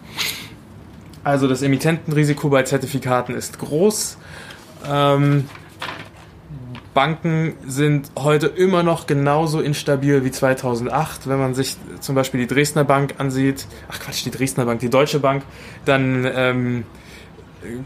Also 1.24 1.48
das 1.48 1.62
Emittentenrisiko 1.62 2.50
bei 2.50 2.64
Zertifikaten 2.64 3.36
ist 3.36 3.60
groß. 3.60 4.18
Ähm, 4.90 5.46
Banken 6.94 7.54
sind 7.66 8.12
heute 8.18 8.48
immer 8.48 8.84
noch 8.84 9.08
genauso 9.08 9.62
instabil 9.62 10.26
wie 10.26 10.32
2008. 10.32 11.28
Wenn 11.28 11.40
man 11.40 11.54
sich 11.54 11.78
zum 12.02 12.16
Beispiel 12.16 12.42
die 12.42 12.48
Dresdner 12.48 12.84
Bank 12.84 13.16
ansieht, 13.18 13.66
ach 13.90 14.00
Quatsch, 14.00 14.26
die 14.26 14.32
Dresdner 14.32 14.66
Bank, 14.66 14.82
die 14.82 14.90
Deutsche 14.90 15.20
Bank, 15.20 15.44
dann 15.86 16.30
ähm, 16.34 16.84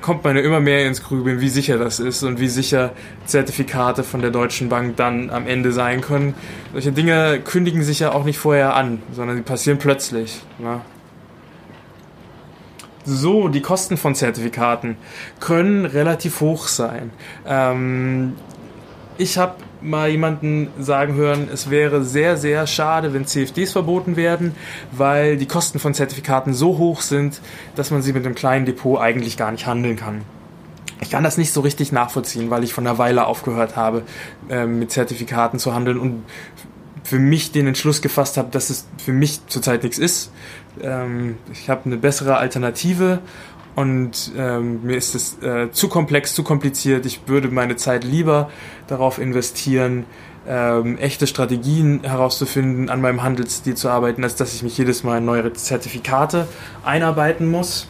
kommt 0.02 0.24
man 0.24 0.36
ja 0.36 0.42
immer 0.42 0.60
mehr 0.60 0.88
ins 0.88 1.04
Grübeln, 1.04 1.40
wie 1.40 1.50
sicher 1.50 1.78
das 1.78 2.00
ist 2.00 2.24
und 2.24 2.40
wie 2.40 2.48
sicher 2.48 2.94
Zertifikate 3.26 4.04
von 4.04 4.22
der 4.22 4.32
Deutschen 4.32 4.70
Bank 4.70 4.96
dann 4.96 5.30
am 5.30 5.46
Ende 5.46 5.72
sein 5.72 6.02
können. 6.02 6.34
Solche 6.74 6.92
Dinge 6.92 7.42
kündigen 7.44 7.84
sich 7.84 8.00
ja 8.00 8.12
auch 8.12 8.24
nicht 8.24 8.40
vorher 8.40 8.76
an, 8.76 9.04
sondern 9.12 9.36
die 9.36 9.44
passieren 9.44 9.78
plötzlich. 9.78 10.42
Ne? 10.58 10.82
So, 13.06 13.50
die 13.50 13.62
Kosten 13.62 13.98
von 13.98 14.16
Zertifikaten 14.16 14.98
können 15.40 15.86
relativ 15.86 16.42
hoch 16.42 16.68
sein. 16.68 17.12
Ähm, 17.46 18.34
ich 19.18 19.38
habe 19.38 19.56
mal 19.82 20.10
jemanden 20.10 20.70
sagen 20.80 21.14
hören, 21.14 21.48
es 21.54 21.70
wäre 21.70 22.04
sehr, 22.04 22.38
sehr 22.38 22.66
schade, 22.66 23.14
wenn 23.14 23.26
CFDs 23.26 23.72
verboten 23.72 24.16
werden, 24.16 24.56
weil 24.92 25.38
die 25.38 25.46
Kosten 25.46 25.78
von 25.78 25.94
Zertifikaten 25.94 26.54
so 26.54 26.78
hoch 26.80 27.02
sind, 27.02 27.42
dass 27.76 27.92
man 27.92 28.02
sie 28.02 28.12
mit 28.12 28.26
einem 28.26 28.36
kleinen 28.36 28.66
Depot 28.66 29.00
eigentlich 29.00 29.38
gar 29.38 29.52
nicht 29.52 29.68
handeln 29.68 29.96
kann. 29.96 30.24
Ich 31.02 31.12
kann 31.12 31.24
das 31.24 31.38
nicht 31.38 31.54
so 31.54 31.62
richtig 31.62 31.92
nachvollziehen, 31.92 32.50
weil 32.50 32.64
ich 32.64 32.74
von 32.74 32.88
einer 32.88 32.98
Weile 32.98 33.28
aufgehört 33.28 33.76
habe, 33.76 34.04
ähm, 34.50 34.80
mit 34.80 34.92
Zertifikaten 34.92 35.60
zu 35.60 35.76
handeln 35.76 36.00
und 36.00 36.24
für 37.06 37.20
mich 37.20 37.52
den 37.52 37.68
Entschluss 37.68 38.02
gefasst 38.02 38.36
habe, 38.36 38.50
dass 38.50 38.72
es 38.72 38.88
für 38.98 39.14
mich 39.14 39.46
zurzeit 39.48 39.84
nichts 39.84 40.00
ist. 40.00 40.32
Ähm, 40.82 41.38
ich 41.54 41.70
habe 41.70 41.86
eine 41.86 41.98
bessere 41.98 42.38
Alternative 42.38 43.20
und 43.76 44.32
ähm, 44.36 44.82
mir 44.84 44.98
ist 44.98 45.14
es 45.14 45.42
äh, 45.44 45.72
zu 45.72 45.88
komplex, 45.88 46.34
zu 46.34 46.44
kompliziert. 46.44 47.06
Ich 47.06 47.28
würde 47.28 47.50
meine 47.50 47.76
Zeit 47.76 48.04
lieber 48.04 48.50
darauf 48.88 49.20
investieren, 49.20 50.06
ähm, 50.48 50.98
echte 50.98 51.28
Strategien 51.28 52.02
herauszufinden, 52.04 52.90
an 52.90 53.02
meinem 53.02 53.22
Handelsstil 53.22 53.76
zu 53.76 53.90
arbeiten, 53.90 54.24
als 54.24 54.36
dass 54.36 54.56
ich 54.56 54.64
mich 54.64 54.76
jedes 54.78 55.04
Mal 55.04 55.20
in 55.20 55.26
neue 55.26 55.54
Zertifikate 55.54 56.48
einarbeiten 56.84 57.46
muss. 57.46 57.88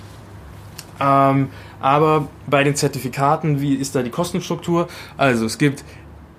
Ähm, 0.99 1.49
aber 1.79 2.27
bei 2.47 2.65
den 2.65 2.75
Zertifikaten, 2.75 3.61
wie 3.61 3.75
ist 3.75 3.95
da 3.95 4.01
die 4.01 4.09
Kostenstruktur? 4.09 4.87
Also 5.15 5.45
es 5.45 5.57
gibt 5.57 5.85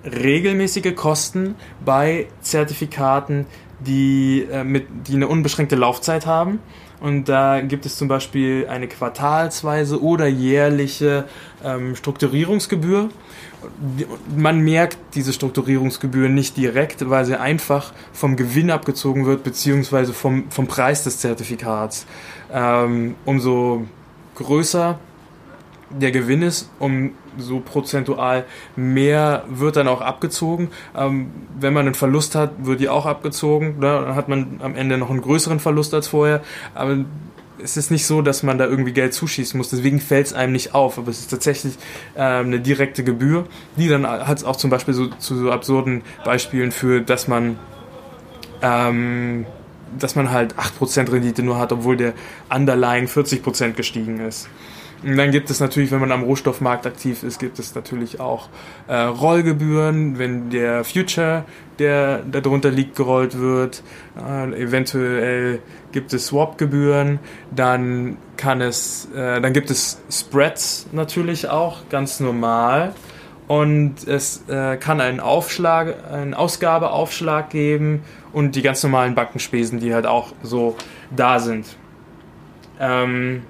regelmäßige 0.07 0.95
Kosten 0.95 1.55
bei 1.83 2.27
Zertifikaten, 2.41 3.45
die, 3.79 4.47
äh, 4.51 4.63
mit, 4.63 4.87
die 5.07 5.15
eine 5.15 5.27
unbeschränkte 5.27 5.75
Laufzeit 5.75 6.25
haben. 6.25 6.59
Und 6.99 7.29
da 7.29 7.61
gibt 7.61 7.85
es 7.85 7.95
zum 7.95 8.07
Beispiel 8.07 8.65
eine 8.67 8.87
quartalsweise 8.87 10.01
oder 10.01 10.25
jährliche 10.25 11.25
ähm, 11.63 11.95
Strukturierungsgebühr. 11.95 13.09
Man 14.35 14.61
merkt 14.61 14.97
diese 15.13 15.31
Strukturierungsgebühr 15.31 16.27
nicht 16.27 16.57
direkt, 16.57 17.07
weil 17.07 17.25
sie 17.25 17.39
einfach 17.39 17.93
vom 18.13 18.35
Gewinn 18.35 18.71
abgezogen 18.71 19.27
wird, 19.27 19.43
beziehungsweise 19.43 20.11
vom, 20.13 20.49
vom 20.49 20.65
Preis 20.65 21.03
des 21.03 21.19
Zertifikats. 21.19 22.07
Ähm, 22.51 23.15
umso 23.25 23.85
größer 24.35 24.97
der 25.89 26.11
Gewinn 26.11 26.41
ist, 26.41 26.69
um 26.79 27.11
so 27.37 27.59
prozentual 27.59 28.45
mehr 28.75 29.45
wird 29.47 29.75
dann 29.75 29.87
auch 29.87 30.01
abgezogen. 30.01 30.69
Ähm, 30.95 31.31
wenn 31.59 31.73
man 31.73 31.85
einen 31.85 31.95
Verlust 31.95 32.35
hat, 32.35 32.65
wird 32.65 32.79
die 32.79 32.89
auch 32.89 33.05
abgezogen. 33.05 33.79
Ne? 33.79 34.01
Dann 34.05 34.15
hat 34.15 34.27
man 34.27 34.59
am 34.61 34.75
Ende 34.75 34.97
noch 34.97 35.09
einen 35.09 35.21
größeren 35.21 35.59
Verlust 35.59 35.93
als 35.93 36.07
vorher. 36.07 36.41
Aber 36.73 37.05
es 37.61 37.77
ist 37.77 37.89
nicht 37.89 38.05
so, 38.05 38.21
dass 38.21 38.43
man 38.43 38.57
da 38.57 38.65
irgendwie 38.65 38.91
Geld 38.91 39.13
zuschießen 39.13 39.57
muss. 39.57 39.69
Deswegen 39.69 39.99
fällt 39.99 40.27
es 40.27 40.33
einem 40.33 40.53
nicht 40.53 40.75
auf. 40.75 40.97
Aber 40.97 41.09
es 41.09 41.19
ist 41.19 41.31
tatsächlich 41.31 41.75
äh, 42.15 42.21
eine 42.21 42.59
direkte 42.59 43.03
Gebühr, 43.03 43.45
die 43.77 43.87
dann 43.87 44.05
hat 44.05 44.37
es 44.37 44.43
auch 44.43 44.55
zum 44.55 44.69
Beispiel 44.69 44.93
so, 44.93 45.07
zu 45.07 45.35
so 45.35 45.51
absurden 45.51 46.01
Beispielen 46.23 46.71
führt, 46.71 47.09
dass 47.09 47.27
man 47.27 47.57
ähm, 48.61 49.45
dass 49.97 50.15
man 50.15 50.31
halt 50.31 50.55
8% 50.55 51.11
Rendite 51.11 51.43
nur 51.43 51.57
hat, 51.57 51.71
obwohl 51.71 51.97
der 51.97 52.13
Underlying 52.53 53.05
40% 53.05 53.71
gestiegen 53.71 54.19
ist. 54.19 54.49
Und 55.03 55.15
dann 55.15 55.31
gibt 55.31 55.49
es 55.49 55.59
natürlich, 55.59 55.91
wenn 55.91 55.99
man 55.99 56.11
am 56.11 56.23
Rohstoffmarkt 56.23 56.87
aktiv 56.87 57.21
ist, 57.23 57.39
gibt 57.39 57.59
es 57.59 57.75
natürlich 57.75 58.19
auch 58.19 58.49
äh, 58.87 58.95
Rollgebühren, 58.95 60.17
wenn 60.17 60.49
der 60.49 60.83
Future, 60.83 61.45
der 61.77 62.19
darunter 62.19 62.71
liegt, 62.71 62.95
gerollt 62.95 63.37
wird. 63.37 63.83
Äh, 64.19 64.61
eventuell 64.61 65.59
gibt 65.91 66.13
es 66.13 66.27
Swap-Gebühren. 66.27 67.19
Dann 67.55 68.17
kann 68.37 68.59
es, 68.61 69.07
äh, 69.13 69.39
dann 69.39 69.53
gibt 69.53 69.69
es 69.69 70.01
Spreads 70.09 70.87
natürlich 70.91 71.47
auch, 71.47 71.87
ganz 71.89 72.19
normal. 72.19 72.93
Und 73.47 74.05
es 74.07 74.43
äh, 74.49 74.77
kann 74.77 74.99
einen 74.99 75.19
Aufschlag, 75.19 76.11
einen 76.11 76.33
Ausgabeaufschlag 76.33 77.49
geben 77.49 78.01
und 78.33 78.55
die 78.55 78.61
ganz 78.61 78.83
normalen 78.83 79.15
Bankenspesen, 79.15 79.79
die 79.79 79.93
halt 79.93 80.05
auch 80.05 80.33
so 80.41 80.75
da 81.15 81.39
sind. 81.39 81.77
Ähm, 82.79 83.43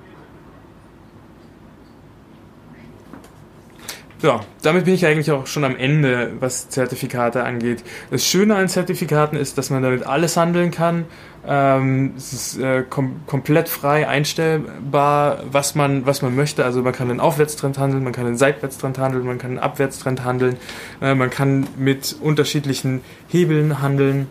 Ja, 4.24 4.40
damit 4.64 4.86
bin 4.86 4.96
ich 4.96 5.06
eigentlich 5.06 5.30
auch 5.32 5.46
schon 5.46 5.64
am 5.64 5.76
Ende, 5.76 6.32
was 6.40 6.70
Zertifikate 6.70 7.44
angeht. 7.44 7.84
Das 8.10 8.26
Schöne 8.26 8.56
an 8.56 8.68
Zertifikaten 8.68 9.38
ist, 9.38 9.60
dass 9.60 9.70
man 9.70 9.84
damit 9.84 10.08
alles 10.08 10.38
handeln 10.38 10.72
kann. 10.72 11.06
Ähm, 11.46 12.14
es 12.18 12.34
ist 12.34 12.58
äh, 12.58 12.84
kom 12.90 13.22
komplett 13.28 13.70
frei 13.70 14.08
einstellbar, 14.08 15.44
was 15.52 15.76
man, 15.76 16.08
was 16.08 16.24
man 16.24 16.36
möchte. 16.36 16.66
Also 16.66 16.82
man 16.82 16.94
kann 16.94 17.12
einen 17.12 17.20
Aufwärtstrend 17.20 17.78
handeln, 17.78 18.04
man 18.04 18.12
kann 18.12 18.26
einen 18.26 18.38
Seitwärtstrend 18.38 18.98
handeln, 18.98 19.24
man 19.24 19.38
kann 19.38 19.52
einen 19.52 19.60
Abwärtstrend 19.60 20.24
handeln, 20.24 20.58
äh, 21.00 21.14
man 21.14 21.30
kann 21.30 21.68
mit 21.78 22.16
unterschiedlichen 22.20 23.02
Hebeln 23.28 23.84
handeln. 23.84 24.28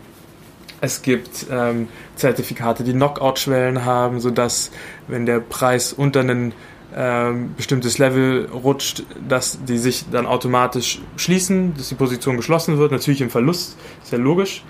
Es 0.81 1.01
gibt 1.01 1.47
ähm, 1.49 1.87
Zertifikate, 2.17 2.83
die 2.83 2.93
Knockout-Schwellen 2.93 3.85
haben, 3.85 4.19
sodass 4.19 4.69
wenn 5.07 5.25
der 5.25 5.39
Preis 5.39 5.93
unter 5.93 6.19
einen 6.19 6.53
ähm, 6.95 7.53
bestimmtes 7.57 7.97
Level 7.97 8.47
rutscht, 8.51 9.03
dass 9.27 9.63
die 9.65 9.77
sich 9.77 10.05
dann 10.09 10.25
automatisch 10.25 11.01
schließen, 11.17 11.73
dass 11.75 11.89
die 11.89 11.95
Position 11.95 12.37
geschlossen 12.37 12.77
wird, 12.77 12.91
natürlich 12.91 13.21
im 13.21 13.29
Verlust, 13.29 13.77
ist 14.03 14.11
ja 14.11 14.17
logisch. 14.17 14.63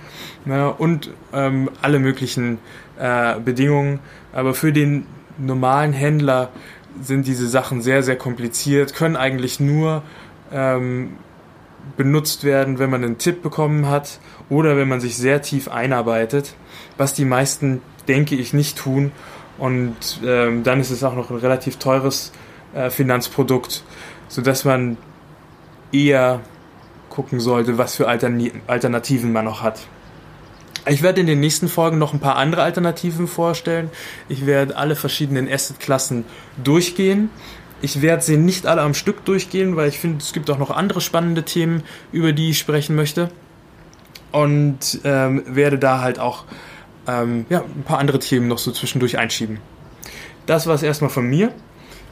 Ne? 0.46 0.74
Und 0.74 1.12
ähm, 1.34 1.70
alle 1.82 2.00
möglichen 2.00 2.58
äh, 3.00 3.40
Bedingungen. 3.40 4.00
Aber 4.34 4.54
für 4.54 4.74
den 4.74 5.06
normalen 5.38 5.94
Händler 5.94 6.50
sind 7.02 7.28
diese 7.28 7.48
Sachen 7.48 7.82
sehr, 7.82 8.02
sehr 8.02 8.16
kompliziert, 8.16 8.96
können 8.96 9.16
eigentlich 9.16 9.60
nur 9.60 10.02
ähm, 10.52 11.18
benutzt 11.96 12.44
werden, 12.44 12.80
wenn 12.80 12.90
man 12.90 13.04
einen 13.04 13.18
Tipp 13.18 13.42
bekommen 13.42 13.88
hat 13.88 14.20
oder 14.50 14.78
wenn 14.78 14.88
man 14.88 15.00
sich 15.00 15.18
sehr 15.18 15.42
tief 15.42 15.70
einarbeitet, 15.70 16.56
was 16.98 17.14
die 17.14 17.26
meisten, 17.26 17.82
denke 18.08 18.36
ich, 18.36 18.54
nicht 18.54 18.78
tun 18.78 19.12
und 19.58 19.96
ähm, 20.24 20.64
dann 20.64 20.80
ist 20.80 20.92
es 20.92 21.04
auch 21.04 21.16
noch 21.16 21.30
ein 21.30 21.38
relativ 21.38 21.78
teures 21.78 22.32
äh, 22.74 22.90
Finanzprodukt, 22.90 23.84
sodass 24.28 24.66
man 24.66 24.98
eher 25.92 26.42
gucken 27.10 27.40
sollte, 27.40 27.78
was 27.78 27.96
für 27.96 28.08
Altern 28.08 28.52
Alternativen 28.68 29.32
man 29.32 29.46
noch 29.46 29.64
hat. 29.64 29.80
Ich 30.90 31.02
werde 31.02 31.20
in 31.20 31.28
den 31.28 31.40
nächsten 31.40 31.68
Folgen 31.68 31.98
noch 31.98 32.14
ein 32.14 32.20
paar 32.20 32.38
andere 32.38 32.64
Alternativen 32.64 33.28
vorstellen. 33.28 33.90
Ich 34.30 34.46
werde 34.46 34.78
alle 34.78 34.96
verschiedenen 34.96 35.52
Asset-Klassen 35.52 36.24
durchgehen. 36.64 37.30
Ich 37.82 38.02
werde 38.02 38.24
sie 38.24 38.38
nicht 38.38 38.66
alle 38.66 38.82
am 38.82 38.94
Stück 38.94 39.26
durchgehen, 39.26 39.76
weil 39.76 39.90
ich 39.90 40.00
finde, 40.00 40.20
es 40.20 40.32
gibt 40.32 40.50
auch 40.50 40.58
noch 40.58 40.72
andere 40.72 41.02
spannende 41.02 41.44
Themen, 41.44 41.84
über 42.12 42.32
die 42.32 42.52
ich 42.52 42.60
sprechen 42.60 42.96
möchte. 42.96 43.30
Und 44.32 45.00
ähm, 45.04 45.44
werde 45.48 45.78
da 45.78 46.02
halt 46.02 46.20
auch 46.20 46.46
ähm, 47.08 47.46
ja, 47.50 47.62
ein 47.62 47.84
paar 47.84 48.00
andere 48.00 48.20
Themen 48.20 48.48
noch 48.48 48.58
so 48.58 48.72
zwischendurch 48.72 49.18
einschieben. 49.18 49.60
Das 50.46 50.68
war 50.68 50.76
es 50.76 50.84
erstmal 50.84 51.10
von 51.10 51.26
mir. 51.26 51.54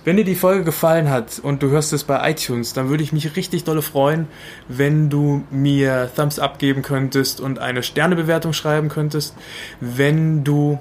Wenn 0.04 0.18
dir 0.18 0.24
die 0.24 0.36
Folge 0.36 0.64
gefallen 0.64 1.10
hat 1.10 1.40
und 1.40 1.64
du 1.64 1.70
hörst 1.70 1.92
es 1.92 2.04
bei 2.04 2.30
iTunes, 2.30 2.74
dann 2.74 2.90
würde 2.90 3.02
ich 3.02 3.12
mich 3.12 3.36
richtig 3.36 3.64
dolle 3.64 3.82
freuen, 3.82 4.28
wenn 4.68 5.10
du 5.10 5.44
mir 5.50 6.12
Thumbs 6.16 6.38
up 6.38 6.60
geben 6.60 6.84
könntest 6.84 7.42
und 7.42 7.58
eine 7.58 7.82
Sternebewertung 7.82 8.54
schreiben 8.54 8.88
könntest. 8.88 9.36
Wenn 9.80 10.44
du 10.44 10.80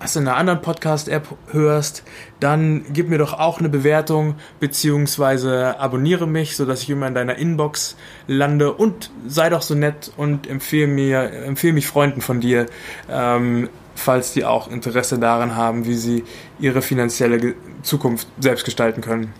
was 0.00 0.16
in 0.16 0.26
einer 0.26 0.36
anderen 0.36 0.62
Podcast-App 0.62 1.28
hörst, 1.52 2.02
dann 2.40 2.84
gib 2.92 3.10
mir 3.10 3.18
doch 3.18 3.34
auch 3.34 3.58
eine 3.58 3.68
Bewertung 3.68 4.36
beziehungsweise 4.58 5.78
abonniere 5.78 6.26
mich, 6.26 6.56
sodass 6.56 6.82
ich 6.82 6.90
immer 6.90 7.06
in 7.06 7.14
deiner 7.14 7.36
Inbox 7.36 7.96
lande 8.26 8.72
und 8.72 9.10
sei 9.28 9.50
doch 9.50 9.62
so 9.62 9.74
nett 9.74 10.10
und 10.16 10.48
empfehle 10.48 10.86
mir, 10.86 11.30
empfehle 11.44 11.74
mich 11.74 11.86
Freunden 11.86 12.22
von 12.22 12.40
dir, 12.40 12.66
ähm, 13.10 13.68
falls 13.94 14.32
die 14.32 14.46
auch 14.46 14.68
Interesse 14.68 15.18
daran 15.18 15.54
haben, 15.54 15.84
wie 15.84 15.96
sie 15.96 16.24
ihre 16.58 16.80
finanzielle 16.80 17.54
Zukunft 17.82 18.26
selbst 18.40 18.64
gestalten 18.64 19.02
können. 19.02 19.34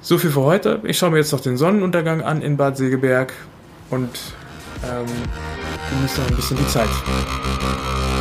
So 0.00 0.16
viel 0.16 0.30
für 0.30 0.42
heute. 0.42 0.80
Ich 0.84 0.96
schaue 0.96 1.10
mir 1.10 1.18
jetzt 1.18 1.32
noch 1.32 1.40
den 1.40 1.58
Sonnenuntergang 1.58 2.22
an 2.22 2.40
in 2.40 2.56
Bad 2.56 2.78
Segeberg 2.78 3.34
und 3.90 4.08
ähm, 4.84 5.06
genieße 5.90 6.20
noch 6.22 6.30
ein 6.30 6.36
bisschen 6.36 6.56
die 6.56 6.68
Zeit. 6.68 6.88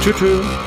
Tschüss. 0.02 0.18
tschüss. 0.18 0.67